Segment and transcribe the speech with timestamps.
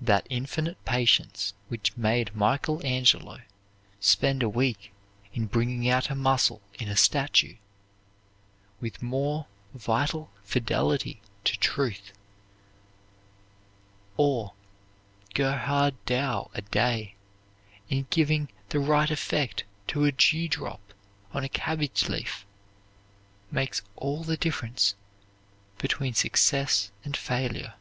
[0.00, 3.38] That infinite patience which made Michael Angelo
[3.98, 4.92] spend a week
[5.34, 7.56] in bringing out a muscle in a statue,
[8.80, 12.12] with more vital fidelity to truth,
[14.16, 14.52] or
[15.34, 17.16] Gerhard Dow a day
[17.88, 20.94] in giving the right effect to a dewdrop
[21.32, 22.46] on a cabbage leaf,
[23.50, 24.94] makes all the difference
[25.78, 27.74] between success and failure.